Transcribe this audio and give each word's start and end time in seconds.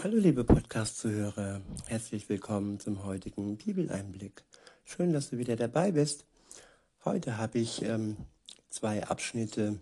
Hallo 0.00 0.16
liebe 0.16 0.44
Podcast-Zuhörer, 0.44 1.60
herzlich 1.86 2.28
willkommen 2.28 2.78
zum 2.78 3.02
heutigen 3.02 3.56
Bibeleinblick. 3.56 4.44
Schön, 4.84 5.12
dass 5.12 5.30
du 5.30 5.38
wieder 5.38 5.56
dabei 5.56 5.90
bist. 5.90 6.24
Heute 7.04 7.36
habe 7.36 7.58
ich 7.58 7.82
ähm, 7.82 8.16
zwei 8.70 9.04
Abschnitte 9.04 9.80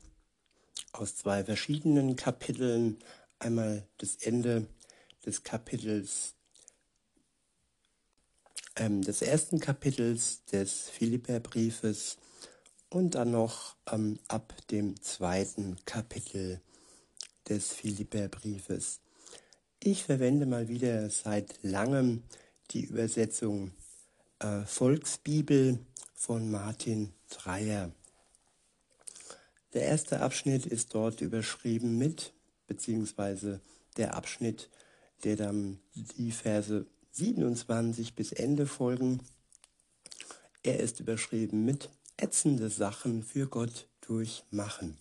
aus 0.93 1.17
zwei 1.17 1.45
verschiedenen 1.45 2.17
Kapiteln. 2.17 2.97
Einmal 3.39 3.87
das 3.99 4.17
Ende 4.17 4.67
des 5.27 5.43
Kapitels, 5.43 6.33
ähm, 8.77 9.03
des 9.03 9.21
ersten 9.21 9.61
Kapitels 9.61 10.47
des 10.47 10.89
Philipperbriefes 10.89 12.17
und 12.89 13.17
dann 13.17 13.33
noch 13.33 13.77
ähm, 13.93 14.19
ab 14.29 14.55
dem 14.71 14.99
zweiten 15.03 15.77
Kapitel 15.85 16.63
des 17.47 17.75
Philipperbriefes. 17.75 19.01
Ich 19.81 20.05
verwende 20.05 20.47
mal 20.47 20.69
wieder 20.69 21.11
seit 21.11 21.63
langem 21.63 22.23
die 22.71 22.85
Übersetzung 22.85 23.73
äh, 24.39 24.63
Volksbibel 24.63 25.79
von 26.15 26.51
Martin 26.51 27.13
Dreyer. 27.31 27.93
Der 29.75 29.83
erste 29.83 30.21
Abschnitt 30.21 30.65
ist 30.67 30.95
dort 30.95 31.21
überschrieben 31.21 31.99
mit, 31.99 32.33
beziehungsweise 32.67 33.61
der 33.97 34.15
Abschnitt, 34.15 34.71
der 35.25 35.37
dann 35.37 35.79
die 35.95 36.33
Verse 36.33 36.87
27 37.13 38.15
bis 38.15 38.33
Ende 38.33 38.67
folgen. 38.67 39.21
Er 40.63 40.81
ist 40.81 41.01
überschrieben 41.01 41.65
mit 41.65 41.91
ätzende 42.17 42.71
Sachen 42.71 43.23
für 43.23 43.47
Gott 43.47 43.87
durchmachen. 44.01 44.97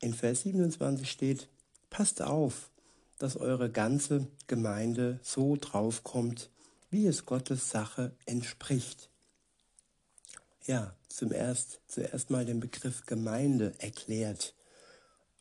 In 0.00 0.12
Vers 0.12 0.42
27 0.42 1.10
steht, 1.10 1.48
passt 1.88 2.20
auf, 2.20 2.70
dass 3.18 3.36
eure 3.36 3.70
ganze 3.70 4.26
Gemeinde 4.46 5.18
so 5.22 5.56
draufkommt, 5.56 6.50
wie 6.90 7.06
es 7.06 7.26
Gottes 7.26 7.70
Sache 7.70 8.12
entspricht. 8.26 9.10
Ja, 10.66 10.94
zum 11.08 11.32
erst, 11.32 11.80
zuerst 11.88 12.30
mal 12.30 12.44
den 12.44 12.60
Begriff 12.60 13.06
Gemeinde 13.06 13.72
erklärt. 13.78 14.54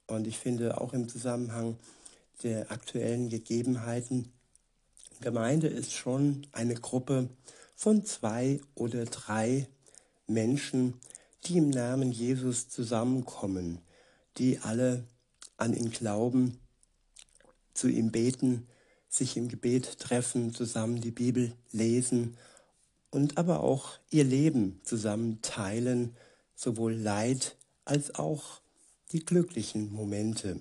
Und 0.08 0.28
ich 0.28 0.38
finde 0.38 0.80
auch 0.80 0.94
im 0.94 1.10
Zusammenhang 1.10 1.78
der 2.44 2.72
aktuellen 2.72 3.30
Gegebenheiten, 3.30 4.32
Gemeinde 5.22 5.68
ist 5.68 5.94
schon 5.94 6.46
eine 6.52 6.76
Gruppe 6.76 7.30
von 7.76 8.06
zwei 8.06 8.60
oder 8.76 9.06
drei 9.06 9.68
Menschen, 10.28 11.00
die 11.46 11.58
im 11.58 11.70
Namen 11.70 12.12
Jesus 12.12 12.68
zusammenkommen, 12.68 13.80
die 14.38 14.60
alle 14.60 15.06
an 15.58 15.74
ihn 15.74 15.90
glauben 15.90 16.60
zu 17.76 17.88
ihm 17.88 18.12
beten, 18.12 18.68
sich 19.08 19.38
im 19.38 19.48
Gebet 19.48 20.00
treffen, 20.00 20.54
zusammen 20.54 21.00
die 21.02 21.12
Bibel 21.12 21.54
lesen 21.72 22.38
und 23.12 23.38
aber 23.38 23.62
auch 23.62 24.00
ihr 24.10 24.24
Leben 24.24 24.82
zusammen 24.84 25.42
teilen, 25.42 26.16
sowohl 26.56 26.94
Leid 26.94 27.56
als 27.86 28.16
auch 28.16 28.62
die 29.12 29.24
glücklichen 29.24 29.94
Momente. 29.94 30.60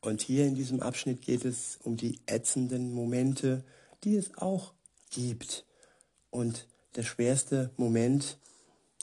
Und 0.00 0.22
hier 0.22 0.46
in 0.46 0.54
diesem 0.54 0.80
Abschnitt 0.80 1.22
geht 1.22 1.44
es 1.44 1.78
um 1.84 1.96
die 1.96 2.18
ätzenden 2.26 2.92
Momente, 2.92 3.64
die 4.02 4.16
es 4.16 4.36
auch 4.36 4.72
gibt. 5.10 5.64
Und 6.30 6.66
der 6.96 7.02
schwerste 7.02 7.70
Moment, 7.76 8.38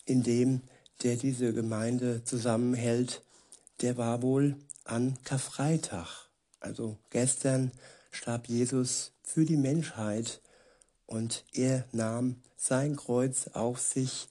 in 0.06 0.24
dem 0.24 0.62
der 1.04 1.16
diese 1.16 1.54
Gemeinde 1.54 2.24
zusammenhält, 2.24 3.22
der 3.82 3.98
war 3.98 4.22
wohl 4.22 4.56
an 4.84 5.18
Karfreitag. 5.24 6.27
Also 6.60 6.98
gestern 7.10 7.72
starb 8.12 8.48
Jesus 8.48 9.12
für 9.24 9.46
die 9.46 9.58
Menschheit 9.58 10.42
und 11.06 11.46
er 11.54 11.86
nahm 11.92 12.42
sein 12.56 12.96
Kreuz 12.96 13.48
auf 13.54 13.80
sich 13.80 14.28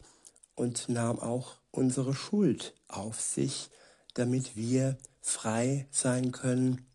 und 0.55 0.89
nahm 0.89 1.19
auch 1.19 1.57
unsere 1.71 2.15
Schuld 2.15 2.75
auf 2.89 3.21
sich, 3.21 3.71
damit 4.15 4.57
wir 4.57 4.97
frei 5.21 5.87
sein 5.91 6.33
können, 6.33 6.87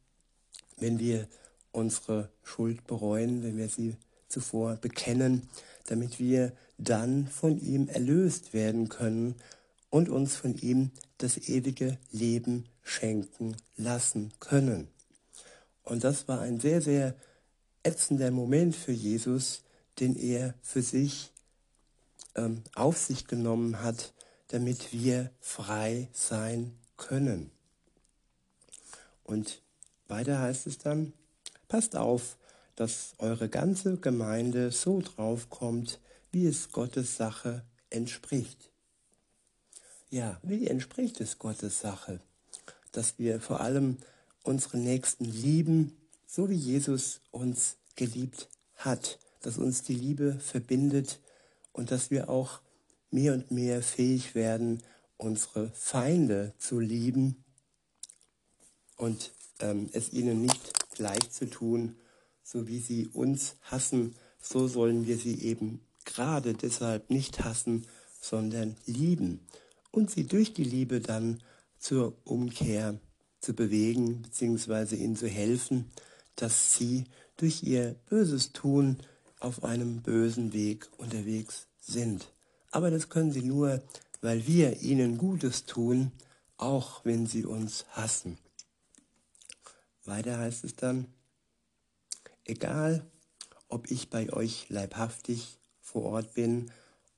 wenn 0.77 0.99
wir 0.99 1.27
unsere 1.71 2.29
Schuld 2.43 2.85
bereuen, 2.87 3.43
wenn 3.43 3.57
wir 3.57 3.69
sie 3.69 3.95
zuvor 4.27 4.75
bekennen, 4.75 5.47
damit 5.85 6.19
wir 6.19 6.53
dann 6.77 7.27
von 7.27 7.59
ihm 7.59 7.87
erlöst 7.87 8.53
werden 8.53 8.89
können 8.89 9.35
und 9.89 10.09
uns 10.09 10.35
von 10.35 10.55
ihm 10.57 10.91
das 11.17 11.37
ewige 11.37 11.97
Leben 12.11 12.65
schenken 12.81 13.55
lassen 13.77 14.33
können. 14.39 14.87
Und 15.91 16.05
das 16.05 16.29
war 16.29 16.39
ein 16.39 16.57
sehr, 16.57 16.81
sehr 16.81 17.15
ätzender 17.83 18.31
Moment 18.31 18.77
für 18.77 18.93
Jesus, 18.93 19.61
den 19.99 20.15
er 20.15 20.53
für 20.61 20.81
sich 20.81 21.33
ähm, 22.35 22.63
auf 22.75 22.97
sich 22.97 23.27
genommen 23.27 23.83
hat, 23.83 24.13
damit 24.47 24.93
wir 24.93 25.31
frei 25.41 26.07
sein 26.13 26.79
können. 26.95 27.51
Und 29.25 29.61
weiter 30.07 30.39
heißt 30.39 30.65
es 30.65 30.77
dann, 30.77 31.11
passt 31.67 31.97
auf, 31.97 32.37
dass 32.77 33.11
eure 33.17 33.49
ganze 33.49 33.97
Gemeinde 33.97 34.71
so 34.71 35.01
draufkommt, 35.01 35.99
wie 36.31 36.45
es 36.45 36.71
Gottes 36.71 37.17
Sache 37.17 37.65
entspricht. 37.89 38.71
Ja, 40.09 40.39
wie 40.41 40.67
entspricht 40.67 41.19
es 41.19 41.37
Gottes 41.37 41.81
Sache? 41.81 42.21
Dass 42.93 43.19
wir 43.19 43.41
vor 43.41 43.59
allem 43.59 43.97
unsere 44.43 44.77
Nächsten 44.77 45.25
lieben, 45.25 45.97
so 46.25 46.49
wie 46.49 46.55
Jesus 46.55 47.21
uns 47.31 47.77
geliebt 47.95 48.49
hat, 48.75 49.19
dass 49.41 49.57
uns 49.57 49.83
die 49.83 49.95
Liebe 49.95 50.39
verbindet 50.39 51.19
und 51.73 51.91
dass 51.91 52.11
wir 52.11 52.29
auch 52.29 52.61
mehr 53.09 53.33
und 53.33 53.51
mehr 53.51 53.81
fähig 53.81 54.35
werden, 54.35 54.81
unsere 55.17 55.69
Feinde 55.71 56.53
zu 56.57 56.79
lieben 56.79 57.43
und 58.97 59.31
ähm, 59.59 59.89
es 59.93 60.13
ihnen 60.13 60.41
nicht 60.41 60.89
gleich 60.95 61.31
zu 61.31 61.49
tun, 61.49 61.95
so 62.43 62.67
wie 62.67 62.79
sie 62.79 63.07
uns 63.07 63.55
hassen, 63.61 64.15
so 64.39 64.67
sollen 64.67 65.05
wir 65.05 65.17
sie 65.17 65.41
eben 65.43 65.81
gerade 66.05 66.53
deshalb 66.53 67.09
nicht 67.09 67.43
hassen, 67.43 67.85
sondern 68.19 68.75
lieben 68.85 69.47
und 69.91 70.09
sie 70.09 70.25
durch 70.25 70.53
die 70.53 70.63
Liebe 70.63 71.01
dann 71.01 71.43
zur 71.77 72.15
Umkehr 72.23 72.99
zu 73.41 73.53
bewegen, 73.53 74.21
beziehungsweise 74.21 74.95
ihnen 74.95 75.15
zu 75.15 75.27
helfen, 75.27 75.91
dass 76.35 76.75
sie 76.75 77.05
durch 77.37 77.63
ihr 77.63 77.95
böses 78.09 78.53
Tun 78.53 78.97
auf 79.39 79.63
einem 79.63 80.01
bösen 80.01 80.53
Weg 80.53 80.87
unterwegs 80.97 81.67
sind. 81.79 82.31
Aber 82.69 82.91
das 82.91 83.09
können 83.09 83.31
sie 83.31 83.41
nur, 83.41 83.81
weil 84.21 84.45
wir 84.47 84.81
ihnen 84.81 85.17
Gutes 85.17 85.65
tun, 85.65 86.11
auch 86.57 87.03
wenn 87.03 87.25
sie 87.25 87.43
uns 87.43 87.85
hassen. 87.89 88.37
Weiter 90.05 90.37
heißt 90.37 90.63
es 90.63 90.75
dann, 90.75 91.07
egal 92.45 93.05
ob 93.67 93.89
ich 93.89 94.09
bei 94.09 94.31
euch 94.31 94.69
leibhaftig 94.69 95.57
vor 95.79 96.03
Ort 96.03 96.33
bin 96.35 96.71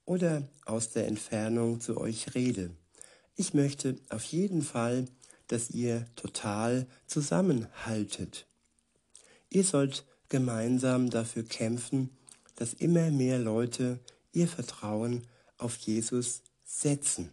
oder 0.05 0.43
aus 0.65 0.91
der 0.91 1.07
Entfernung 1.07 1.81
zu 1.81 1.97
euch 1.97 2.35
rede. 2.35 2.71
Ich 3.35 3.53
möchte 3.53 3.97
auf 4.09 4.23
jeden 4.23 4.61
Fall 4.61 5.05
dass 5.53 5.69
ihr 5.69 6.07
total 6.15 6.87
zusammenhaltet. 7.05 8.47
Ihr 9.51 9.63
sollt 9.63 10.03
gemeinsam 10.27 11.11
dafür 11.11 11.43
kämpfen, 11.43 12.09
dass 12.55 12.73
immer 12.73 13.11
mehr 13.11 13.37
Leute 13.37 13.99
ihr 14.31 14.47
Vertrauen 14.47 15.27
auf 15.59 15.75
Jesus 15.77 16.41
setzen. 16.65 17.29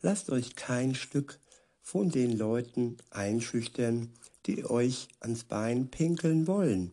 Lasst 0.00 0.30
euch 0.30 0.54
kein 0.54 0.94
Stück 0.94 1.40
von 1.80 2.10
den 2.10 2.38
Leuten 2.38 2.98
einschüchtern, 3.10 4.12
die 4.46 4.64
euch 4.64 5.08
ans 5.18 5.42
Bein 5.42 5.90
pinkeln 5.90 6.46
wollen. 6.46 6.92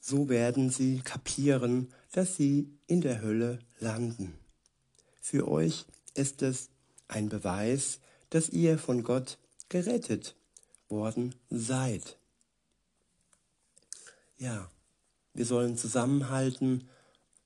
So 0.00 0.28
werden 0.28 0.70
sie 0.70 0.98
kapieren, 0.98 1.94
dass 2.10 2.34
sie 2.34 2.76
in 2.88 3.02
der 3.02 3.22
Hölle 3.22 3.60
landen. 3.78 4.34
Für 5.20 5.46
euch 5.46 5.86
ist 6.14 6.42
es 6.42 6.70
ein 7.08 7.28
Beweis, 7.28 8.00
dass 8.30 8.48
ihr 8.48 8.78
von 8.78 9.02
Gott 9.02 9.38
gerettet 9.68 10.36
worden 10.88 11.34
seid. 11.50 12.18
Ja, 14.38 14.70
wir 15.34 15.46
sollen 15.46 15.76
zusammenhalten 15.76 16.88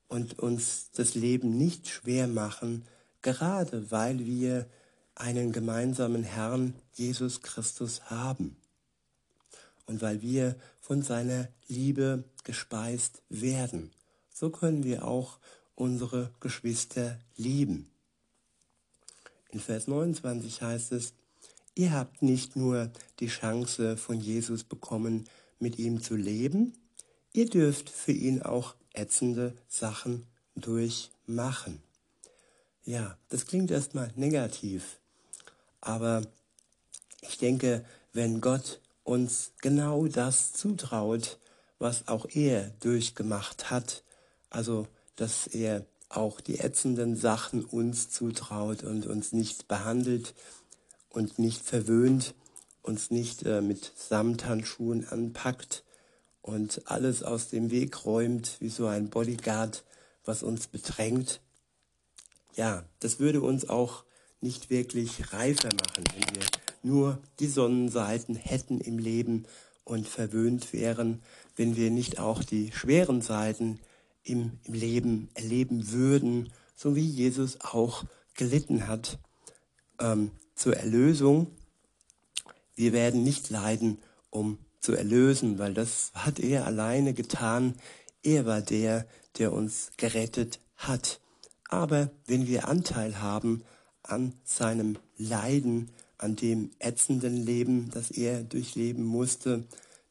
und 0.07 0.39
uns 0.39 0.91
das 0.91 1.15
Leben 1.15 1.57
nicht 1.57 1.87
schwer 1.87 2.27
machen, 2.27 2.85
gerade 3.21 3.91
weil 3.91 4.25
wir 4.25 4.67
einen 5.15 5.51
gemeinsamen 5.51 6.23
Herrn 6.23 6.75
Jesus 6.93 7.41
Christus 7.41 8.09
haben 8.09 8.55
und 9.85 10.01
weil 10.01 10.21
wir 10.21 10.55
von 10.79 11.01
seiner 11.01 11.49
Liebe 11.67 12.23
gespeist 12.43 13.21
werden. 13.29 13.91
So 14.33 14.49
können 14.49 14.83
wir 14.83 15.05
auch 15.05 15.37
unsere 15.75 16.31
Geschwister 16.39 17.19
lieben. 17.35 17.90
In 19.51 19.59
Vers 19.59 19.87
29 19.87 20.61
heißt 20.61 20.93
es, 20.93 21.13
ihr 21.75 21.91
habt 21.91 22.21
nicht 22.21 22.55
nur 22.55 22.89
die 23.19 23.27
Chance 23.27 23.97
von 23.97 24.19
Jesus 24.19 24.63
bekommen, 24.63 25.27
mit 25.59 25.77
ihm 25.77 26.01
zu 26.01 26.15
leben, 26.15 26.73
ihr 27.33 27.49
dürft 27.49 27.89
für 27.89 28.13
ihn 28.13 28.41
auch 28.41 28.75
ätzende 28.93 29.53
Sachen 29.67 30.25
durchmachen. 30.55 31.81
Ja, 32.83 33.17
das 33.29 33.45
klingt 33.45 33.71
erstmal 33.71 34.11
negativ, 34.15 34.99
aber 35.81 36.23
ich 37.21 37.37
denke, 37.37 37.85
wenn 38.13 38.41
Gott 38.41 38.81
uns 39.03 39.51
genau 39.61 40.07
das 40.07 40.53
zutraut, 40.53 41.39
was 41.77 42.07
auch 42.07 42.25
er 42.29 42.71
durchgemacht 42.79 43.69
hat, 43.69 44.03
also 44.49 44.87
dass 45.15 45.47
er 45.47 45.85
auch 46.15 46.41
die 46.41 46.59
ätzenden 46.59 47.15
Sachen 47.15 47.63
uns 47.63 48.09
zutraut 48.09 48.83
und 48.83 49.07
uns 49.07 49.31
nicht 49.31 49.67
behandelt 49.67 50.33
und 51.09 51.39
nicht 51.39 51.61
verwöhnt, 51.63 52.33
uns 52.81 53.11
nicht 53.11 53.43
äh, 53.43 53.61
mit 53.61 53.91
Samthandschuhen 53.95 55.07
anpackt 55.07 55.83
und 56.41 56.81
alles 56.85 57.23
aus 57.23 57.49
dem 57.49 57.71
Weg 57.71 58.05
räumt, 58.05 58.57
wie 58.59 58.69
so 58.69 58.87
ein 58.87 59.09
Bodyguard, 59.09 59.83
was 60.25 60.43
uns 60.43 60.67
bedrängt. 60.67 61.41
Ja, 62.55 62.83
das 62.99 63.19
würde 63.19 63.41
uns 63.41 63.69
auch 63.69 64.03
nicht 64.41 64.69
wirklich 64.69 65.33
reifer 65.33 65.69
machen, 65.73 66.03
wenn 66.15 66.35
wir 66.35 66.45
nur 66.83 67.19
die 67.39 67.47
Sonnenseiten 67.47 68.35
hätten 68.35 68.81
im 68.81 68.97
Leben 68.97 69.45
und 69.83 70.07
verwöhnt 70.07 70.73
wären, 70.73 71.21
wenn 71.55 71.75
wir 71.75 71.91
nicht 71.91 72.19
auch 72.19 72.43
die 72.43 72.71
schweren 72.71 73.21
Seiten 73.21 73.79
im, 74.23 74.59
im 74.63 74.73
Leben 74.73 75.29
erleben 75.33 75.91
würden, 75.91 76.51
so 76.75 76.95
wie 76.95 77.05
Jesus 77.05 77.61
auch 77.61 78.03
gelitten 78.35 78.87
hat 78.87 79.19
ähm, 79.99 80.31
zur 80.55 80.77
Erlösung. 80.77 81.47
Wir 82.75 82.93
werden 82.93 83.23
nicht 83.23 83.49
leiden, 83.49 83.99
um 84.29 84.57
zu 84.79 84.93
erlösen, 84.93 85.59
weil 85.59 85.73
das 85.73 86.11
hat 86.13 86.39
er 86.39 86.65
alleine 86.65 87.13
getan. 87.13 87.75
Er 88.23 88.45
war 88.45 88.61
der, 88.61 89.05
der 89.37 89.53
uns 89.53 89.91
gerettet 89.97 90.59
hat. 90.75 91.21
Aber 91.69 92.11
wenn 92.25 92.47
wir 92.47 92.67
Anteil 92.67 93.21
haben 93.21 93.63
an 94.03 94.33
seinem 94.43 94.97
Leiden, 95.17 95.91
an 96.17 96.35
dem 96.35 96.71
ätzenden 96.79 97.37
Leben, 97.37 97.89
das 97.91 98.11
er 98.11 98.43
durchleben 98.43 99.03
musste, 99.03 99.65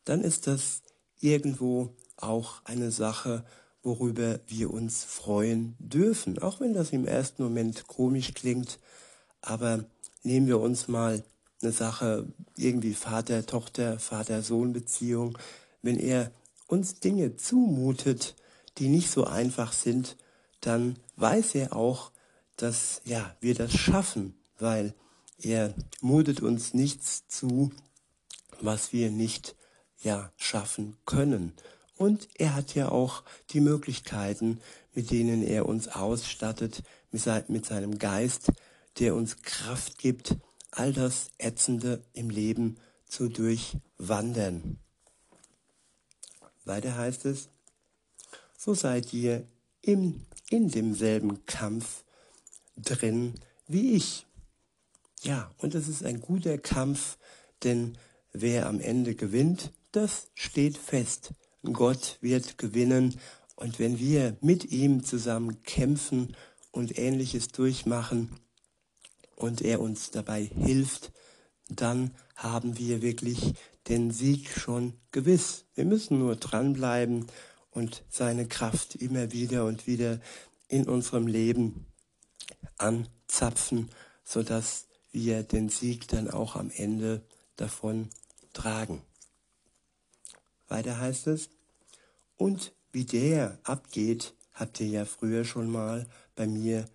dann 0.05 0.23
ist 0.23 0.47
das 0.47 0.83
irgendwo 1.21 1.95
auch 2.17 2.65
eine 2.65 2.91
Sache, 2.91 3.45
worüber 3.83 4.41
wir 4.47 4.73
uns 4.73 5.05
freuen 5.05 5.77
dürfen. 5.79 6.39
Auch 6.39 6.61
wenn 6.61 6.75
das 6.75 6.91
im 6.91 7.07
ersten 7.07 7.43
Moment 7.43 7.87
komisch 7.87 8.35
klingt, 8.35 8.79
aber 9.41 9.85
nehmen 10.23 10.47
wir 10.47 10.61
uns 10.61 10.89
mal 10.89 11.23
eine 11.63 11.73
Sache, 11.73 12.27
irgendwie 12.57 12.95
Vater-Tochter, 12.95 13.99
Vater-Sohn-Beziehung, 13.99 15.39
wenn 15.83 15.99
er 15.99 16.31
uns 16.67 17.01
Dinge 17.01 17.37
zumutet, 17.37 18.35
die 18.79 18.89
nicht 18.89 19.11
so 19.11 19.25
einfach 19.25 19.73
sind, 19.73 20.17
dann 20.61 20.97
weiß 21.17 21.55
er 21.55 21.75
auch, 21.75 22.13
dass 22.57 23.01
ja, 23.05 23.35
wir 23.41 23.55
das 23.55 23.73
schaffen, 23.73 24.35
weil 24.59 24.95
er 25.39 25.75
mutet 26.01 26.43
uns 26.43 26.75
nichts 26.75 27.27
zu, 27.29 27.73
was 28.61 28.93
wir 28.93 29.11
nicht 29.11 29.57
ja 30.03 30.31
schaffen 30.37 30.97
können. 31.07 31.53
Und 32.01 32.31
er 32.39 32.55
hat 32.55 32.75
ja 32.75 32.89
auch 32.89 33.25
die 33.51 33.61
Möglichkeiten, 33.61 34.63
mit 34.95 35.11
denen 35.11 35.43
er 35.43 35.67
uns 35.67 35.87
ausstattet, 35.87 36.83
mit 37.11 37.21
seinem 37.67 37.99
Geist, 37.99 38.53
der 38.99 39.15
uns 39.15 39.43
Kraft 39.43 39.99
gibt, 39.99 40.37
all 40.71 40.95
das 40.95 41.29
Ätzende 41.37 42.03
im 42.15 42.31
Leben 42.31 42.79
zu 43.07 43.29
durchwandern. 43.29 44.79
Weiter 46.65 46.97
heißt 46.97 47.27
es, 47.27 47.51
so 48.57 48.73
seid 48.73 49.13
ihr 49.13 49.47
im, 49.83 50.25
in 50.49 50.71
demselben 50.71 51.45
Kampf 51.45 52.05
drin 52.79 53.35
wie 53.69 53.93
ich. 53.93 54.25
Ja, 55.21 55.51
und 55.59 55.75
es 55.75 55.87
ist 55.87 56.03
ein 56.03 56.23
guter 56.23 56.57
Kampf, 56.57 57.19
denn 57.63 57.99
wer 58.33 58.69
am 58.69 58.81
Ende 58.81 59.15
gewinnt, 59.15 59.71
das 59.93 60.29
steht 60.35 60.79
fest. 60.79 61.35
Gott 61.63 62.19
wird 62.21 62.59
gewinnen 62.59 63.19
und 63.57 63.79
wenn 63.79 63.99
wir 63.99 64.37
mit 64.41 64.73
ihm 64.73 65.05
zusammen 65.05 65.63
kämpfen 65.63 66.35
und 66.71 66.99
ähnliches 66.99 67.49
durchmachen 67.49 68.31
und 69.37 69.61
er 69.61 69.81
uns 69.81 70.11
dabei 70.11 70.43
hilft, 70.43 71.13
dann 71.69 72.15
haben 72.37 72.79
wir 72.79 73.03
wirklich 73.03 73.55
den 73.89 74.11
Sieg 74.11 74.49
schon 74.51 74.95
gewiss. 75.13 75.67
Wir 75.75 75.85
müssen 75.85 76.19
nur 76.19 76.37
dranbleiben 76.37 77.27
und 77.71 78.03
seine 78.09 78.47
Kraft 78.49 78.95
immer 78.95 79.33
wieder 79.33 79.67
und 79.67 79.87
wieder 79.87 80.21
in 80.69 80.89
unserem 80.89 81.27
Leben 81.27 81.87
anzapfen, 82.79 83.91
sodass 84.25 84.87
wir 85.13 85.43
den 85.43 85.69
Sieg 85.69 86.09
dann 86.09 86.31
auch 86.31 86.57
am 86.57 86.71
Ende 86.71 87.23
davon 87.57 88.09
tragen. 88.53 89.03
Weiter 90.71 90.99
heißt 90.99 91.27
es, 91.27 91.51
und 92.37 92.73
wie 92.93 93.05
der 93.05 93.59
abgeht, 93.65 94.35
habt 94.55 94.81
ihr 94.81 94.89
ja 94.89 95.05
früher 95.05 95.45
schon 95.45 95.71
mal 95.71 96.07
bei 96.37 96.47
mir 96.47 96.89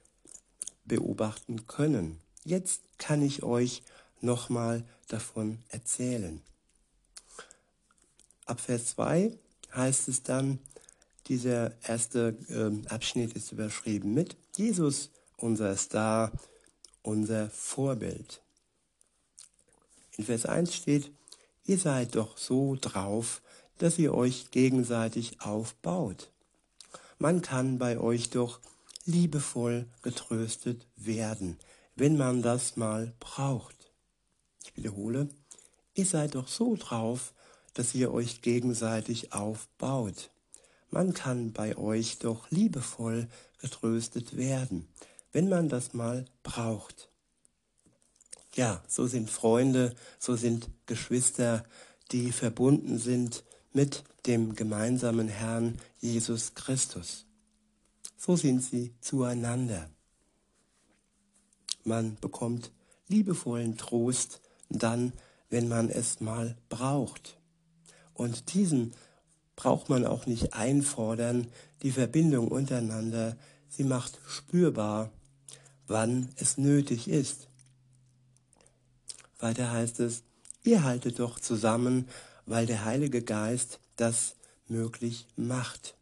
beobachten 0.86 1.68
können. 1.68 2.20
Jetzt 2.44 2.82
kann 2.98 3.22
ich 3.22 3.44
euch 3.44 3.84
nochmal 4.22 4.84
davon 5.08 5.60
erzählen. 5.70 6.42
Ab 8.46 8.60
Vers 8.60 8.88
2 8.88 9.38
heißt 9.74 10.08
es 10.08 10.24
dann, 10.24 10.60
dieser 11.28 11.74
erste 11.84 12.38
äh, 12.50 12.88
Abschnitt 12.90 13.34
ist 13.34 13.52
überschrieben 13.52 14.14
mit 14.14 14.38
Jesus, 14.56 15.10
unser 15.38 15.76
Star, 15.76 16.32
unser 17.02 17.50
Vorbild. 17.50 18.42
In 20.18 20.26
Vers 20.26 20.46
1 20.46 20.76
steht, 20.76 21.12
ihr 21.66 21.80
seid 21.80 22.16
doch 22.16 22.38
so 22.38 22.78
drauf, 22.80 23.42
dass 23.78 23.98
ihr 23.98 24.14
euch 24.14 24.52
gegenseitig 24.52 25.42
aufbaut. 25.42 26.32
Man 27.18 27.42
kann 27.42 27.78
bei 27.78 27.98
euch 27.98 28.30
doch 28.30 28.60
liebevoll 29.06 29.88
getröstet 30.02 30.88
werden, 30.96 31.58
wenn 31.96 32.18
man 32.18 32.42
das 32.42 32.76
mal 32.76 33.14
braucht. 33.20 33.92
Ich 34.64 34.76
wiederhole, 34.76 35.30
ihr 35.94 36.06
seid 36.06 36.36
doch 36.36 36.48
so 36.48 36.76
drauf, 36.76 37.34
dass 37.74 37.94
ihr 37.94 38.12
euch 38.12 38.42
gegenseitig 38.42 39.34
aufbaut. 39.34 40.32
Man 40.90 41.14
kann 41.14 41.52
bei 41.52 41.78
euch 41.78 42.20
doch 42.20 42.50
liebevoll 42.50 43.28
getröstet 43.60 44.38
werden, 44.38 44.88
wenn 45.32 45.50
man 45.50 45.70
das 45.70 45.94
mal 45.94 46.26
braucht. 46.44 47.10
Ja, 48.54 48.82
so 48.88 49.06
sind 49.06 49.30
Freunde, 49.30 49.94
so 50.18 50.36
sind 50.36 50.70
Geschwister, 50.86 51.66
die 52.12 52.32
verbunden 52.32 52.98
sind 52.98 53.44
mit 53.76 54.06
dem 54.26 54.56
gemeinsamen 54.56 55.28
Herrn 55.28 55.78
Jesus 56.00 56.56
Christus. 56.56 57.26
So 58.18 58.38
sind 58.38 58.64
sie 58.64 58.94
zueinander. 59.02 59.90
Man 61.84 62.16
bekommt 62.22 62.72
liebevollen 63.10 63.78
Trost 63.78 64.40
dann, 64.70 65.12
wenn 65.50 65.68
man 65.68 65.90
es 65.90 66.22
mal 66.22 66.58
braucht. 66.70 67.38
Und 68.14 68.54
diesen 68.54 68.94
braucht 69.58 69.90
man 69.90 70.06
auch 70.06 70.26
nicht 70.26 70.54
einfordern. 70.54 71.48
Die 71.84 71.92
Verbindung 71.92 72.48
untereinander, 72.48 73.36
sie 73.68 73.84
macht 73.84 74.18
spürbar, 74.26 75.12
wann 75.86 76.30
es 76.38 76.58
nötig 76.58 77.10
ist. 77.10 77.50
Weiter 79.38 79.70
heißt 79.70 80.00
es, 80.00 80.24
ihr 80.64 80.84
haltet 80.84 81.20
doch 81.20 81.42
zusammen, 81.42 82.08
weil 82.46 82.66
der 82.66 82.86
Heilige 82.86 83.22
Geist 83.22 83.80
das 83.96 84.36
möglich 84.68 85.28
macht. 85.36 85.96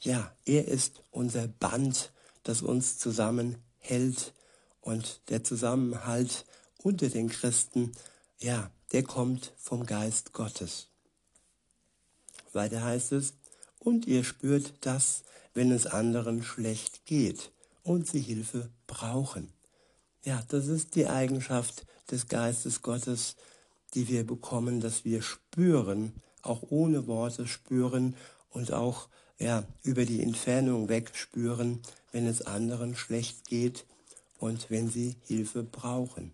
Ja, 0.00 0.34
er 0.44 0.66
ist 0.68 1.02
unser 1.10 1.48
Band, 1.48 2.12
das 2.42 2.62
uns 2.62 2.98
zusammenhält 2.98 4.32
und 4.80 5.20
der 5.28 5.44
Zusammenhalt 5.44 6.46
unter 6.78 7.08
den 7.08 7.28
Christen, 7.28 7.92
ja, 8.38 8.70
der 8.92 9.02
kommt 9.02 9.52
vom 9.58 9.84
Geist 9.84 10.32
Gottes. 10.32 10.88
Weiter 12.52 12.82
heißt 12.82 13.12
es, 13.12 13.34
und 13.78 14.06
ihr 14.06 14.24
spürt 14.24 14.72
das, 14.80 15.22
wenn 15.54 15.70
es 15.70 15.86
anderen 15.86 16.42
schlecht 16.42 17.04
geht 17.06 17.52
und 17.82 18.06
sie 18.06 18.20
Hilfe 18.20 18.70
brauchen. 18.86 19.52
Ja, 20.24 20.42
das 20.48 20.66
ist 20.66 20.94
die 20.94 21.06
Eigenschaft 21.06 21.86
des 22.10 22.28
Geistes 22.28 22.82
Gottes, 22.82 23.36
die 23.94 24.08
wir 24.08 24.26
bekommen, 24.26 24.80
dass 24.80 25.04
wir 25.04 25.22
spüren, 25.22 26.12
auch 26.42 26.62
ohne 26.70 27.06
Worte 27.06 27.46
spüren 27.46 28.16
und 28.50 28.72
auch 28.72 29.08
ja, 29.38 29.64
über 29.82 30.04
die 30.04 30.22
Entfernung 30.22 30.88
weg 30.88 31.10
spüren, 31.14 31.80
wenn 32.12 32.26
es 32.26 32.42
anderen 32.42 32.94
schlecht 32.94 33.46
geht 33.46 33.86
und 34.38 34.70
wenn 34.70 34.90
sie 34.90 35.16
Hilfe 35.26 35.62
brauchen. 35.62 36.32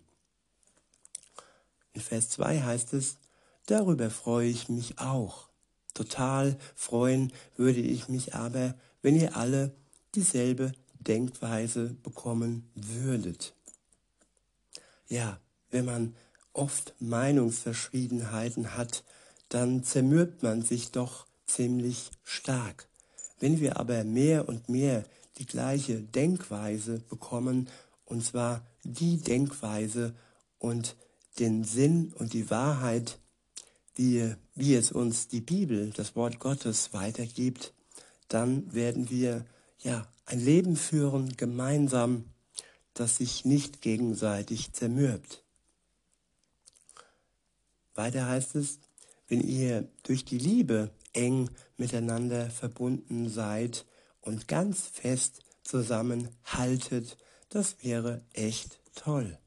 In 1.93 2.01
Vers 2.01 2.29
2 2.29 2.61
heißt 2.61 2.93
es, 2.93 3.17
darüber 3.65 4.09
freue 4.09 4.47
ich 4.47 4.69
mich 4.69 4.99
auch. 4.99 5.47
Total 5.93 6.57
freuen 6.75 7.33
würde 7.55 7.79
ich 7.79 8.07
mich 8.07 8.35
aber, 8.35 8.75
wenn 9.01 9.15
ihr 9.15 9.35
alle 9.35 9.73
dieselbe 10.13 10.73
Denkweise 10.99 11.95
bekommen 12.03 12.69
würdet. 12.75 13.55
Ja, 15.07 15.39
wenn 15.71 15.85
man 15.85 16.15
oft 16.57 16.93
Meinungsverschiedenheiten 16.99 18.75
hat, 18.75 19.03
dann 19.49 19.83
zermürbt 19.83 20.43
man 20.43 20.61
sich 20.61 20.91
doch 20.91 21.25
ziemlich 21.45 22.11
stark. 22.23 22.87
Wenn 23.39 23.59
wir 23.59 23.77
aber 23.77 24.03
mehr 24.03 24.49
und 24.49 24.67
mehr 24.67 25.05
die 25.37 25.45
gleiche 25.45 26.01
Denkweise 26.01 26.99
bekommen, 26.99 27.69
und 28.05 28.25
zwar 28.25 28.65
die 28.83 29.17
Denkweise 29.17 30.15
und 30.59 30.95
den 31.39 31.63
Sinn 31.63 32.13
und 32.17 32.33
die 32.33 32.49
Wahrheit, 32.49 33.19
wie, 33.95 34.33
wie 34.55 34.75
es 34.75 34.91
uns 34.91 35.27
die 35.27 35.41
Bibel, 35.41 35.91
das 35.91 36.15
Wort 36.15 36.39
Gottes 36.39 36.93
weitergibt, 36.93 37.73
dann 38.27 38.73
werden 38.73 39.09
wir 39.09 39.45
ja 39.79 40.07
ein 40.25 40.43
Leben 40.43 40.75
führen 40.75 41.37
gemeinsam, 41.37 42.25
das 42.93 43.17
sich 43.17 43.45
nicht 43.45 43.81
gegenseitig 43.81 44.73
zermürbt. 44.73 45.43
Weiter 47.97 48.27
heißt 48.27 48.55
es, 48.55 48.79
wenn 49.27 49.41
ihr 49.41 49.87
durch 50.03 50.23
die 50.23 50.37
Liebe 50.37 50.91
eng 51.13 51.49
miteinander 51.77 52.49
verbunden 52.49 53.29
seid 53.29 53.85
und 54.21 54.47
ganz 54.47 54.87
fest 54.87 55.41
zusammenhaltet, 55.63 57.17
das 57.49 57.75
wäre 57.81 58.21
echt 58.33 58.79
toll. 58.95 59.37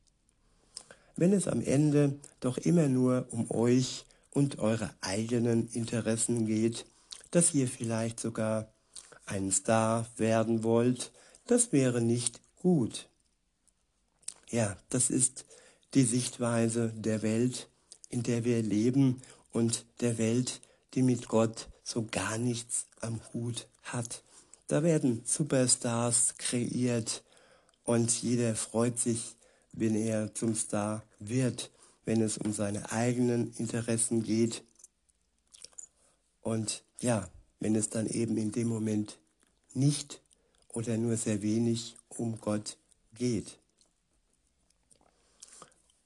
Wenn 1.17 1.33
es 1.33 1.49
am 1.49 1.61
Ende 1.63 2.19
doch 2.41 2.59
immer 2.59 2.89
nur 2.89 3.27
um 3.31 3.51
euch 3.51 4.05
und 4.31 4.59
eure 4.59 4.91
eigenen 5.01 5.69
Interessen 5.69 6.47
geht, 6.47 6.87
dass 7.31 7.55
ihr 7.55 7.69
vielleicht 7.69 8.21
sogar 8.21 8.73
ein 9.27 9.53
Star 9.53 10.07
werden 10.17 10.65
wollt, 10.65 11.13
das 11.47 11.73
wäre 11.73 12.01
nicht 12.01 12.41
gut. 12.57 13.09
Ja, 14.51 14.77
das 14.89 15.11
ist 15.11 15.45
die 15.95 16.05
Sichtweise 16.05 16.93
der 16.97 17.23
Welt, 17.23 17.69
in 18.11 18.23
der 18.23 18.45
wir 18.45 18.63
leben 18.63 19.23
und 19.53 19.87
der 20.01 20.19
Welt, 20.19 20.61
die 20.95 21.03
mit 21.03 21.29
Gott 21.29 21.69
so 21.83 22.07
gar 22.11 22.39
nichts 22.39 22.87
am 23.01 23.21
Hut 23.33 23.67
hat. 23.83 24.23
Da 24.67 24.83
werden 24.83 25.23
Superstars 25.25 26.35
kreiert 26.39 27.25
und 27.85 28.23
jeder 28.23 28.55
freut 28.55 28.99
sich, 28.99 29.37
wenn 29.73 29.95
er 29.95 30.35
zum 30.35 30.55
Star 30.55 31.03
wird, 31.19 31.71
wenn 32.05 32.21
es 32.23 32.39
um 32.39 32.53
seine 32.53 32.93
eigenen 32.93 33.53
Interessen 33.57 34.23
geht. 34.23 34.63
Und 36.43 36.85
ja, 37.01 37.29
wenn 37.59 37.75
es 37.75 37.91
dann 37.91 38.07
eben 38.07 38.37
in 38.37 38.53
dem 38.53 38.69
Moment 38.69 39.19
nicht 39.75 40.21
oder 40.69 40.97
nur 40.97 41.17
sehr 41.17 41.43
wenig 41.43 41.97
um 42.09 42.41
Gott 42.41 42.77
geht. 43.15 43.59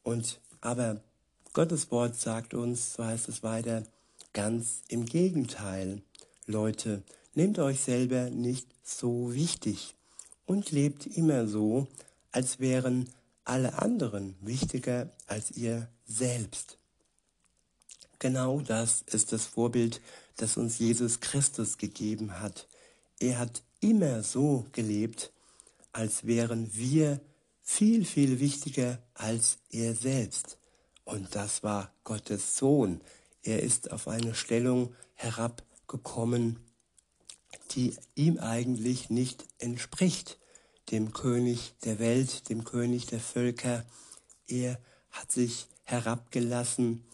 Und 0.02 0.40
aber 0.61 1.02
Gottes 1.54 1.92
Wort 1.92 2.16
sagt 2.16 2.52
uns, 2.52 2.94
so 2.94 3.04
heißt 3.04 3.28
es 3.28 3.44
weiter, 3.44 3.84
ganz 4.32 4.82
im 4.88 5.06
Gegenteil. 5.06 6.02
Leute, 6.46 7.04
nehmt 7.34 7.61
euch 7.61 7.80
selber 7.80 8.28
nicht 8.28 8.66
so 8.82 9.32
wichtig 9.32 9.94
und 10.46 10.73
lebt 10.73 11.06
immer 11.06 11.46
so, 11.46 11.87
als 12.32 12.58
wären 12.58 13.08
alle 13.44 13.78
anderen 13.78 14.34
wichtiger 14.40 15.12
als 15.28 15.52
ihr 15.52 15.88
selbst. 16.04 16.76
Genau 18.18 18.61
das 18.61 19.02
ist 19.06 19.32
das 19.32 19.46
Vorbild, 19.46 20.00
das 20.38 20.56
uns 20.56 20.80
Jesus 20.80 21.20
Christus 21.20 21.78
gegeben 21.78 22.40
hat. 22.40 22.66
Er 23.20 23.38
hat 23.38 23.62
immer 23.78 24.25
so 24.25 24.66
gelebt, 24.73 25.30
als 25.92 26.26
wären 26.26 26.75
wir 26.75 27.20
viel, 27.62 28.04
viel 28.04 28.40
wichtiger 28.40 28.99
als 29.14 29.58
er 29.70 29.94
selbst. 29.94 30.58
Und 31.04 31.34
das 31.34 31.62
war 31.62 31.92
Gottes 32.02 32.56
Sohn. 32.56 33.00
Er 33.42 33.62
ist 33.62 33.92
auf 33.92 34.08
eine 34.08 34.34
Stellung 34.34 34.94
herabgekommen, 35.14 36.58
die 37.73 37.96
ihm 38.14 38.38
eigentlich 38.38 39.11
nicht 39.11 39.46
entspricht, 39.58 40.38
dem 40.90 41.12
König 41.12 41.75
der 41.84 41.99
Welt, 41.99 42.49
dem 42.49 42.64
König 42.64 43.06
der 43.06 43.20
Völker. 43.20 43.84
Er 44.46 44.78
hat 45.11 45.30
sich 45.30 45.68
herabgelassen 45.84 47.04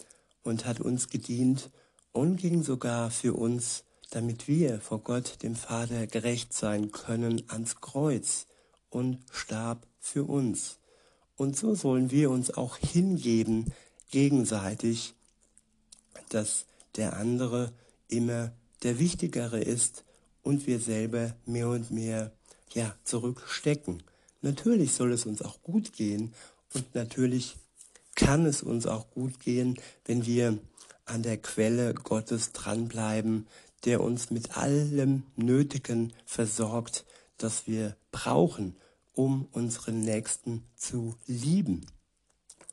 und 0.43 0.65
hat 0.65 0.79
uns 0.79 1.09
gedient 1.09 1.69
und 2.11 2.37
ging 2.37 2.63
sogar 2.63 3.11
für 3.11 3.33
uns, 3.33 3.83
damit 4.09 4.47
wir 4.47 4.81
vor 4.81 4.99
Gott, 4.99 5.41
dem 5.43 5.55
Vater, 5.55 6.07
gerecht 6.07 6.53
sein 6.53 6.91
können, 6.91 7.43
ans 7.49 7.79
Kreuz 7.79 8.47
und 8.89 9.19
starb 9.31 9.87
für 9.99 10.25
uns. 10.25 10.80
Und 11.41 11.57
so 11.57 11.73
sollen 11.73 12.11
wir 12.11 12.29
uns 12.29 12.51
auch 12.51 12.77
hingeben 12.77 13.73
gegenseitig, 14.11 15.15
dass 16.29 16.67
der 16.97 17.17
andere 17.17 17.73
immer 18.09 18.51
der 18.83 18.99
Wichtigere 18.99 19.59
ist 19.59 20.03
und 20.43 20.67
wir 20.67 20.79
selber 20.79 21.35
mehr 21.47 21.69
und 21.69 21.89
mehr 21.89 22.31
ja, 22.75 22.95
zurückstecken. 23.05 24.03
Natürlich 24.43 24.93
soll 24.93 25.11
es 25.13 25.25
uns 25.25 25.41
auch 25.41 25.63
gut 25.63 25.93
gehen 25.93 26.35
und 26.75 26.93
natürlich 26.93 27.55
kann 28.13 28.45
es 28.45 28.61
uns 28.61 28.85
auch 28.85 29.09
gut 29.09 29.39
gehen, 29.39 29.79
wenn 30.05 30.27
wir 30.27 30.59
an 31.05 31.23
der 31.23 31.37
Quelle 31.37 31.95
Gottes 31.95 32.51
dranbleiben, 32.51 33.47
der 33.85 34.01
uns 34.01 34.29
mit 34.29 34.57
allem 34.57 35.23
Nötigen 35.37 36.13
versorgt, 36.23 37.03
das 37.39 37.65
wir 37.65 37.95
brauchen, 38.11 38.75
um 39.13 39.47
unseren 39.51 40.01
Nächsten 40.01 40.63
zu 40.75 41.15
lieben. 41.27 41.85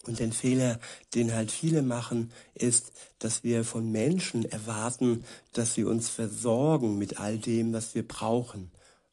Und 0.07 0.21
den 0.21 0.33
Fehler, 0.33 0.81
den 1.15 1.35
halt 1.35 1.51
viele 1.51 1.83
machen, 1.83 2.33
ist, 2.55 2.93
dass 3.19 3.45
wir 3.45 3.65
von 3.65 3.91
Menschen 3.91 4.45
erwarten, 4.45 5.25
dass 5.53 5.75
sie 5.75 5.85
uns 5.85 6.09
versorgen 6.09 6.97
mit 6.97 7.21
all 7.21 7.39
dem, 7.39 7.73
was 7.73 7.95
wir 7.95 8.07
brauchen. 8.07 8.71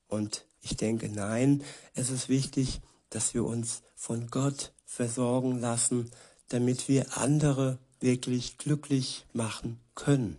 Und 0.07 0.45
ich 0.61 0.77
denke, 0.77 1.09
nein, 1.09 1.63
es 1.95 2.09
ist 2.09 2.29
wichtig, 2.29 2.81
dass 3.09 3.33
wir 3.33 3.43
uns 3.43 3.81
von 3.95 4.27
Gott 4.27 4.73
versorgen 4.85 5.59
lassen, 5.59 6.11
damit 6.49 6.87
wir 6.87 7.17
andere 7.17 7.79
wirklich 7.99 8.57
glücklich 8.57 9.25
machen 9.33 9.79
können. 9.95 10.37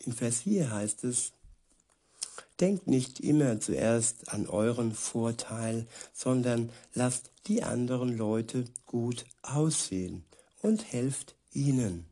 In 0.00 0.12
Vers 0.12 0.40
4 0.40 0.70
heißt 0.70 1.04
es, 1.04 1.32
Denkt 2.60 2.88
nicht 2.88 3.20
immer 3.20 3.60
zuerst 3.60 4.30
an 4.30 4.48
euren 4.48 4.92
Vorteil, 4.92 5.86
sondern 6.12 6.70
lasst 6.92 7.30
die 7.46 7.62
anderen 7.62 8.16
Leute 8.16 8.64
gut 8.84 9.24
aussehen 9.42 10.24
und 10.60 10.92
helft 10.92 11.36
ihnen. 11.52 12.06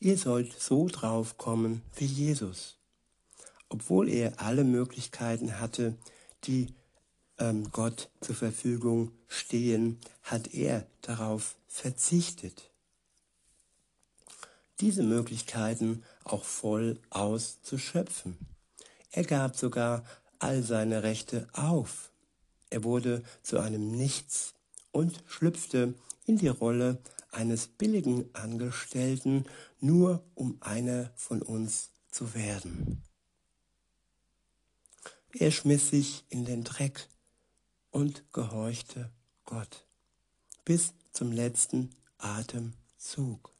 Ihr 0.00 0.18
sollt 0.18 0.58
so 0.58 0.88
drauf 0.88 1.38
kommen 1.38 1.82
wie 1.94 2.06
Jesus. 2.06 2.78
Obwohl 3.68 4.08
er 4.08 4.40
alle 4.40 4.64
Möglichkeiten 4.64 5.60
hatte, 5.60 5.94
die 6.44 6.74
ähm, 7.38 7.70
Gott 7.70 8.10
zur 8.20 8.34
Verfügung 8.34 9.12
stehen, 9.28 10.00
hat 10.22 10.54
er 10.54 10.86
darauf 11.02 11.56
verzichtet 11.68 12.70
diese 14.80 15.02
Möglichkeiten 15.02 16.02
auch 16.32 16.44
voll 16.44 16.98
auszuschöpfen. 17.10 18.38
Er 19.10 19.24
gab 19.24 19.56
sogar 19.56 20.04
all 20.38 20.62
seine 20.62 21.02
Rechte 21.02 21.48
auf. 21.52 22.10
Er 22.70 22.84
wurde 22.84 23.22
zu 23.42 23.58
einem 23.58 23.90
Nichts 23.90 24.54
und 24.92 25.22
schlüpfte 25.26 25.94
in 26.26 26.38
die 26.38 26.48
Rolle 26.48 26.98
eines 27.32 27.66
billigen 27.66 28.32
Angestellten, 28.34 29.44
nur 29.80 30.24
um 30.34 30.58
einer 30.60 31.10
von 31.16 31.42
uns 31.42 31.90
zu 32.10 32.34
werden. 32.34 33.02
Er 35.32 35.50
schmiss 35.50 35.90
sich 35.90 36.24
in 36.28 36.44
den 36.44 36.64
Dreck 36.64 37.08
und 37.90 38.24
gehorchte 38.32 39.10
Gott 39.44 39.84
bis 40.64 40.92
zum 41.12 41.32
letzten 41.32 41.90
Atemzug 42.18 43.52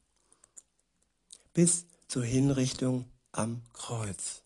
bis 1.52 1.86
zur 2.10 2.24
Hinrichtung 2.24 3.04
am 3.30 3.62
Kreuz. 3.72 4.42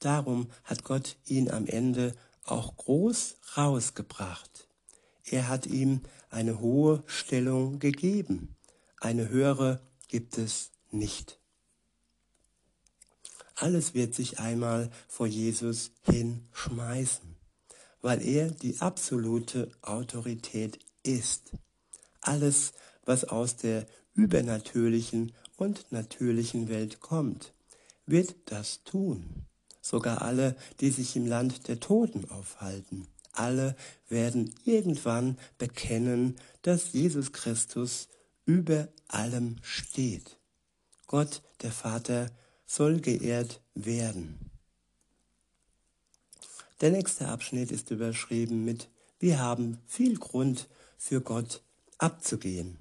Darum 0.00 0.50
hat 0.64 0.82
Gott 0.82 1.18
ihn 1.26 1.50
am 1.50 1.66
Ende 1.66 2.14
auch 2.44 2.74
groß 2.78 3.36
rausgebracht. 3.54 4.66
Er 5.24 5.48
hat 5.48 5.66
ihm 5.66 6.00
eine 6.30 6.58
hohe 6.60 7.02
Stellung 7.06 7.80
gegeben. 7.80 8.56
Eine 8.98 9.28
höhere 9.28 9.82
gibt 10.08 10.38
es 10.38 10.70
nicht. 10.90 11.38
Alles 13.54 13.92
wird 13.92 14.14
sich 14.14 14.38
einmal 14.38 14.90
vor 15.06 15.26
Jesus 15.26 15.90
hinschmeißen. 16.02 17.36
weil 18.00 18.24
er 18.24 18.52
die 18.52 18.78
absolute 18.78 19.72
Autorität 19.82 20.78
ist. 21.02 21.50
Alles, 22.20 22.72
was 23.04 23.24
aus 23.24 23.56
der 23.56 23.88
übernatürlichen 24.14 25.32
und 25.58 25.92
natürlichen 25.92 26.68
Welt 26.68 27.00
kommt, 27.00 27.52
wird 28.06 28.34
das 28.46 28.82
tun. 28.84 29.44
Sogar 29.82 30.22
alle, 30.22 30.56
die 30.80 30.90
sich 30.90 31.14
im 31.16 31.26
Land 31.26 31.68
der 31.68 31.80
Toten 31.80 32.30
aufhalten, 32.30 33.06
alle 33.32 33.76
werden 34.08 34.54
irgendwann 34.64 35.38
bekennen, 35.58 36.36
dass 36.62 36.92
Jesus 36.92 37.32
Christus 37.32 38.08
über 38.46 38.88
allem 39.08 39.56
steht. 39.62 40.38
Gott, 41.06 41.42
der 41.62 41.72
Vater, 41.72 42.30
soll 42.66 43.00
geehrt 43.00 43.60
werden. 43.74 44.50
Der 46.80 46.90
nächste 46.90 47.28
Abschnitt 47.28 47.72
ist 47.72 47.90
überschrieben 47.90 48.64
mit 48.64 48.88
Wir 49.18 49.40
haben 49.40 49.78
viel 49.86 50.16
Grund 50.18 50.68
für 50.96 51.20
Gott 51.20 51.62
abzugehen. 51.98 52.76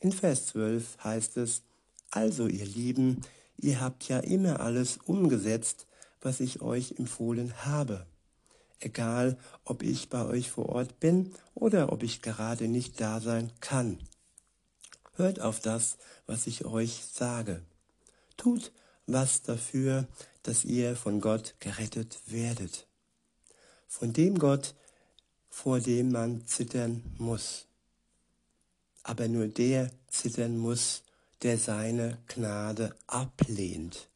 In 0.00 0.12
Vers 0.12 0.46
12 0.46 0.98
heißt 1.02 1.36
es, 1.38 1.62
Also 2.10 2.46
ihr 2.46 2.64
Lieben, 2.64 3.22
ihr 3.56 3.80
habt 3.80 4.08
ja 4.08 4.18
immer 4.18 4.60
alles 4.60 4.98
umgesetzt, 5.04 5.86
was 6.20 6.40
ich 6.40 6.62
euch 6.62 6.98
empfohlen 6.98 7.52
habe. 7.64 8.06
Egal, 8.80 9.38
ob 9.64 9.82
ich 9.82 10.08
bei 10.08 10.24
euch 10.24 10.50
vor 10.50 10.68
Ort 10.68 11.00
bin 11.00 11.34
oder 11.54 11.92
ob 11.92 12.02
ich 12.02 12.22
gerade 12.22 12.68
nicht 12.68 13.00
da 13.00 13.20
sein 13.20 13.50
kann. 13.60 13.98
Hört 15.14 15.40
auf 15.40 15.60
das, 15.60 15.98
was 16.26 16.46
ich 16.46 16.64
euch 16.64 17.04
sage. 17.04 17.62
Tut 18.36 18.72
was 19.08 19.42
dafür, 19.42 20.06
dass 20.42 20.64
ihr 20.64 20.94
von 20.94 21.20
Gott 21.20 21.54
gerettet 21.60 22.20
werdet. 22.26 22.86
Von 23.86 24.12
dem 24.12 24.38
Gott, 24.38 24.74
vor 25.48 25.80
dem 25.80 26.12
man 26.12 26.46
zittern 26.46 27.02
muss. 27.16 27.66
Aber 29.02 29.26
nur 29.28 29.48
der 29.48 29.90
zittern 30.08 30.58
muss, 30.58 31.02
der 31.42 31.58
seine 31.58 32.18
Gnade 32.26 32.94
ablehnt, 33.06 34.08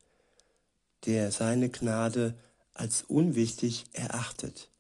der 1.07 1.31
seine 1.31 1.69
Gnade 1.69 2.35
als 2.75 3.03
unwichtig 3.03 3.85
erachtet. 3.93 4.71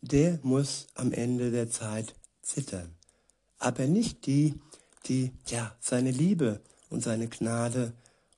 Der 0.00 0.38
muss 0.42 0.86
am 0.94 1.12
Ende 1.12 1.50
der 1.50 1.70
Zeit 1.70 2.14
zittern. 2.42 2.94
Aber 3.58 3.86
nicht 3.86 4.26
die, 4.26 4.54
die 5.06 5.32
ja 5.46 5.74
seine 5.80 6.10
Liebe 6.10 6.60
und 6.90 7.02
seine 7.02 7.28
Gnade, 7.28 7.92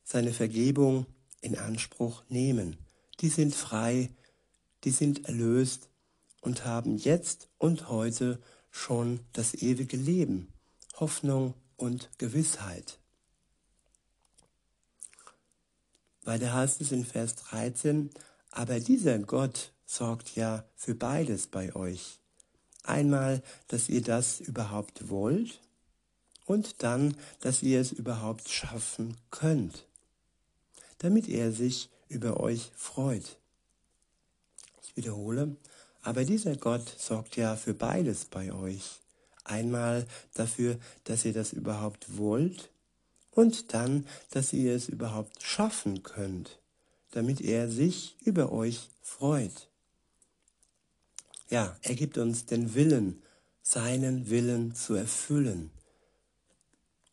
seine 0.05 0.33
Vergebung 0.33 1.07
in 1.41 1.59
Anspruch 1.59 2.23
nehmen. 2.29 2.77
Die 3.21 3.29
sind 3.29 3.55
frei, 3.55 4.11
die 4.85 4.91
sind 4.91 5.27
erlöst 5.27 5.89
und 6.41 6.65
haben 6.65 6.97
jetzt 6.97 7.49
und 7.59 7.89
heute 7.89 8.41
schon 8.71 9.21
das 9.33 9.55
ewige 9.55 9.97
Leben, 9.97 10.53
Hoffnung 10.97 11.55
und 11.77 12.11
Gewissheit. 12.19 12.99
Weiter 16.27 16.53
heißt 16.53 16.81
es 16.81 16.93
in 16.93 17.05
Vers 17.05 17.37
13, 17.37 18.11
aber 18.51 18.81
dieser 18.81 19.19
Gott 19.21 19.73
sorgt 19.85 20.35
ja 20.35 20.65
für 20.75 20.95
beides 20.95 21.47
bei 21.47 21.75
euch. 21.77 22.19
Einmal, 22.83 23.43
dass 23.69 23.89
ihr 23.89 24.03
das 24.03 24.41
überhaupt 24.41 25.09
wollt 25.09 25.61
und 26.45 26.83
dann, 26.83 27.17
dass 27.41 27.63
ihr 27.63 27.81
es 27.81 27.93
überhaupt 27.93 28.49
schaffen 28.49 29.17
könnt, 29.31 29.87
damit 30.99 31.29
er 31.29 31.53
sich 31.53 31.91
über 32.09 32.41
euch 32.41 32.71
freut. 32.75 33.39
Ich 34.83 34.97
wiederhole, 34.97 35.57
aber 36.03 36.25
dieser 36.25 36.57
Gott 36.57 36.89
sorgt 36.99 37.37
ja 37.37 37.57
für 37.57 37.75
beides 37.75 38.25
bei 38.25 38.53
euch. 38.53 39.01
Einmal 39.45 40.07
dafür, 40.35 40.79
dass 41.05 41.25
ihr 41.25 41.33
das 41.33 41.53
überhaupt 41.53 42.17
wollt 42.17 42.71
und 43.37 43.75
dann, 43.75 44.07
dass 44.31 44.55
ihr 44.55 44.75
es 44.75 44.89
überhaupt 44.89 45.43
schaffen 45.43 46.03
könnt, 46.03 46.59
damit 47.11 47.43
er 47.43 47.71
sich 47.71 48.17
über 48.25 48.51
euch 48.51 48.89
freut. 49.03 49.69
Ja, 51.51 51.77
er 51.83 51.95
gibt 51.95 52.17
uns 52.17 52.47
den 52.47 52.75
Willen, 52.75 53.23
seinen 53.63 54.31
Willen 54.31 54.75
zu 54.75 54.95
erfüllen. 54.95 55.71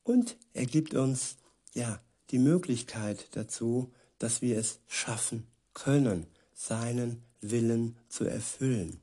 Und 0.03 0.37
er 0.53 0.65
gibt 0.65 0.93
uns, 0.93 1.35
ja, 1.73 2.01
die 2.31 2.39
Möglichkeit 2.39 3.27
dazu, 3.31 3.91
dass 4.17 4.41
wir 4.41 4.57
es 4.57 4.79
schaffen 4.87 5.45
können, 5.73 6.25
seinen 6.53 7.21
Willen 7.41 7.97
zu 8.07 8.23
erfüllen. 8.23 9.01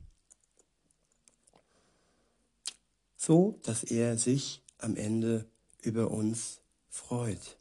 So, 3.19 3.61
dass 3.63 3.85
er 3.85 4.17
sich 4.17 4.63
am 4.79 4.97
Ende 4.97 5.45
über 5.83 6.11
uns 6.11 6.61
freut. 6.91 7.57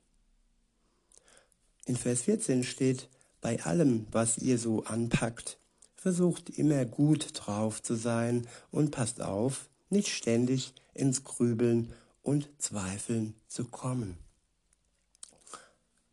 In 1.85 1.95
Vers 1.95 2.23
14 2.23 2.63
steht, 2.63 3.09
bei 3.41 3.63
allem, 3.63 4.05
was 4.11 4.37
ihr 4.37 4.57
so 4.57 4.83
anpackt, 4.83 5.57
versucht 5.95 6.49
immer 6.49 6.85
gut 6.85 7.29
drauf 7.33 7.81
zu 7.81 7.95
sein 7.95 8.47
und 8.71 8.91
passt 8.91 9.21
auf, 9.21 9.69
nicht 9.89 10.09
ständig 10.09 10.73
ins 10.93 11.23
Grübeln 11.23 11.93
und 12.21 12.49
Zweifeln 12.57 13.33
zu 13.47 13.65
kommen. 13.65 14.17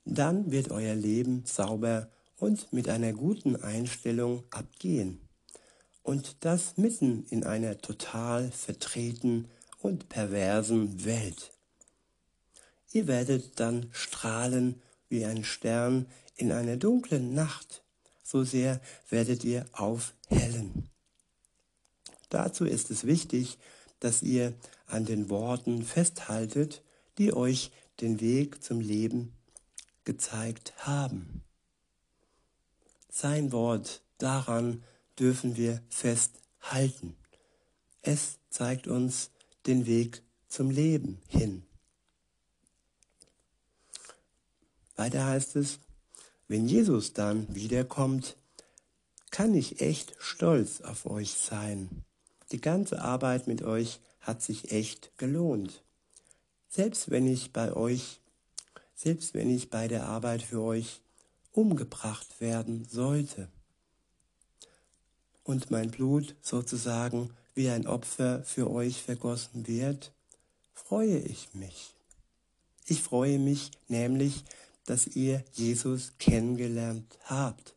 Dann 0.04 0.52
wird 0.52 0.70
euer 0.70 0.94
Leben 0.94 1.44
sauber 1.46 2.08
und 2.38 2.72
mit 2.72 2.88
einer 2.88 3.12
guten 3.12 3.56
Einstellung 3.56 4.44
abgehen. 4.50 5.20
Und 6.02 6.44
das 6.44 6.76
mitten 6.76 7.24
in 7.30 7.42
einer 7.44 7.78
total 7.78 8.52
vertreten 8.52 9.48
und 9.80 10.08
perversen 10.08 11.04
Welt. 11.04 11.55
Ihr 12.92 13.06
werdet 13.06 13.58
dann 13.60 13.88
strahlen 13.92 14.80
wie 15.08 15.24
ein 15.24 15.44
Stern 15.44 16.06
in 16.36 16.52
einer 16.52 16.76
dunklen 16.76 17.34
Nacht, 17.34 17.82
so 18.22 18.44
sehr 18.44 18.80
werdet 19.08 19.44
ihr 19.44 19.66
aufhellen. 19.72 20.88
Dazu 22.28 22.64
ist 22.64 22.90
es 22.90 23.04
wichtig, 23.04 23.58
dass 24.00 24.22
ihr 24.22 24.54
an 24.86 25.04
den 25.04 25.30
Worten 25.30 25.84
festhaltet, 25.84 26.82
die 27.18 27.32
euch 27.32 27.70
den 28.00 28.20
Weg 28.20 28.62
zum 28.62 28.80
Leben 28.80 29.32
gezeigt 30.04 30.74
haben. 30.78 31.42
Sein 33.08 33.52
Wort, 33.52 34.02
daran 34.18 34.82
dürfen 35.18 35.56
wir 35.56 35.80
festhalten. 35.88 37.16
Es 38.02 38.38
zeigt 38.50 38.86
uns 38.86 39.30
den 39.66 39.86
Weg 39.86 40.22
zum 40.48 40.70
Leben 40.70 41.20
hin. 41.26 41.65
Weiter 44.96 45.26
heißt 45.26 45.56
es, 45.56 45.78
wenn 46.48 46.66
Jesus 46.66 47.12
dann 47.12 47.54
wiederkommt, 47.54 48.36
kann 49.30 49.54
ich 49.54 49.80
echt 49.80 50.14
stolz 50.18 50.80
auf 50.80 51.06
euch 51.06 51.32
sein. 51.34 52.04
Die 52.52 52.60
ganze 52.60 53.02
Arbeit 53.02 53.46
mit 53.46 53.62
euch 53.62 54.00
hat 54.20 54.42
sich 54.42 54.72
echt 54.72 55.16
gelohnt. 55.18 55.82
Selbst 56.68 57.10
wenn 57.10 57.26
ich 57.26 57.52
bei 57.52 57.72
euch, 57.72 58.20
selbst 58.94 59.34
wenn 59.34 59.50
ich 59.50 59.70
bei 59.70 59.88
der 59.88 60.06
Arbeit 60.06 60.42
für 60.42 60.62
euch 60.62 61.00
umgebracht 61.52 62.40
werden 62.40 62.86
sollte 62.88 63.48
und 65.42 65.70
mein 65.70 65.90
Blut 65.90 66.36
sozusagen 66.42 67.30
wie 67.54 67.70
ein 67.70 67.86
Opfer 67.86 68.42
für 68.44 68.70
euch 68.70 69.02
vergossen 69.02 69.66
wird, 69.66 70.12
freue 70.74 71.18
ich 71.18 71.54
mich. 71.54 71.94
Ich 72.84 73.02
freue 73.02 73.38
mich 73.38 73.70
nämlich, 73.88 74.44
dass 74.86 75.06
ihr 75.06 75.44
Jesus 75.52 76.14
kennengelernt 76.18 77.18
habt 77.24 77.74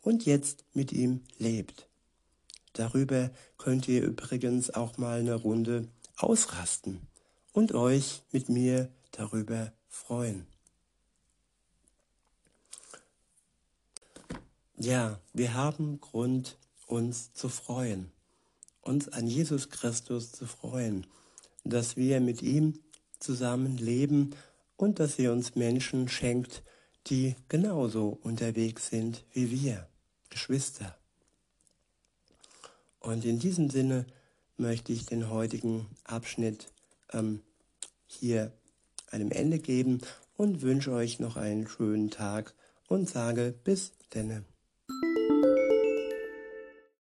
und 0.00 0.26
jetzt 0.26 0.64
mit 0.74 0.92
ihm 0.92 1.22
lebt. 1.38 1.88
Darüber 2.72 3.30
könnt 3.56 3.88
ihr 3.88 4.02
übrigens 4.02 4.70
auch 4.70 4.98
mal 4.98 5.20
eine 5.20 5.34
Runde 5.34 5.88
ausrasten 6.16 7.00
und 7.52 7.72
euch 7.72 8.22
mit 8.32 8.48
mir 8.48 8.90
darüber 9.12 9.72
freuen. 9.88 10.46
Ja, 14.76 15.20
wir 15.32 15.54
haben 15.54 16.00
Grund, 16.00 16.56
uns 16.86 17.32
zu 17.32 17.48
freuen, 17.48 18.10
uns 18.80 19.08
an 19.08 19.26
Jesus 19.26 19.70
Christus 19.70 20.32
zu 20.32 20.46
freuen, 20.46 21.06
dass 21.64 21.96
wir 21.96 22.20
mit 22.20 22.42
ihm 22.42 22.78
zusammen 23.18 23.76
leben 23.76 24.34
und 24.78 25.00
dass 25.00 25.18
er 25.18 25.32
uns 25.32 25.56
Menschen 25.56 26.08
schenkt, 26.08 26.62
die 27.08 27.34
genauso 27.48 28.18
unterwegs 28.22 28.88
sind 28.88 29.24
wie 29.32 29.50
wir, 29.50 29.86
Geschwister. 30.30 30.96
Und 33.00 33.26
in 33.26 33.38
diesem 33.38 33.68
Sinne 33.68 34.06
möchte 34.56 34.92
ich 34.92 35.04
den 35.04 35.28
heutigen 35.28 35.86
Abschnitt 36.04 36.72
ähm, 37.12 37.42
hier 38.06 38.52
einem 39.10 39.30
Ende 39.30 39.58
geben 39.58 40.00
und 40.36 40.62
wünsche 40.62 40.92
euch 40.92 41.18
noch 41.18 41.36
einen 41.36 41.66
schönen 41.66 42.10
Tag 42.10 42.54
und 42.88 43.08
sage 43.08 43.54
bis 43.64 43.92
denne. 44.14 44.44